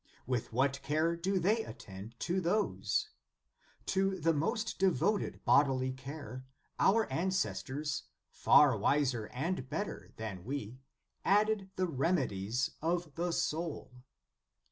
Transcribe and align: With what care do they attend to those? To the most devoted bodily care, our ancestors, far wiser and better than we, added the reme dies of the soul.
With 0.25 0.51
what 0.51 0.81
care 0.81 1.15
do 1.15 1.37
they 1.37 1.63
attend 1.63 2.19
to 2.21 2.41
those? 2.41 3.09
To 3.85 4.19
the 4.19 4.33
most 4.33 4.79
devoted 4.79 5.45
bodily 5.45 5.91
care, 5.93 6.43
our 6.79 7.05
ancestors, 7.13 8.05
far 8.31 8.75
wiser 8.75 9.27
and 9.27 9.69
better 9.69 10.11
than 10.17 10.43
we, 10.43 10.79
added 11.23 11.69
the 11.75 11.85
reme 11.85 12.27
dies 12.27 12.71
of 12.81 13.13
the 13.13 13.31
soul. 13.31 13.91